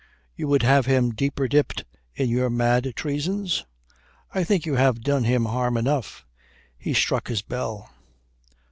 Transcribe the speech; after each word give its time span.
"You 0.35 0.47
would 0.47 0.63
have 0.63 0.87
him 0.87 1.11
deeper 1.11 1.47
dipped 1.47 1.85
in 2.15 2.27
your 2.27 2.49
mad 2.49 2.91
treasons? 2.95 3.67
I 4.33 4.43
think 4.43 4.65
you 4.65 4.73
have 4.73 5.01
done 5.01 5.25
him 5.25 5.45
harm 5.45 5.77
enough." 5.77 6.25
He 6.75 6.95
struck 6.95 7.27
his 7.27 7.43
bell. 7.43 7.91